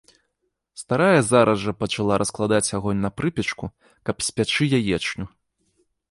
[0.81, 3.65] Старая зараз жа пачала раскладаць агонь на прыпечку,
[4.09, 5.25] каб спячы яечню.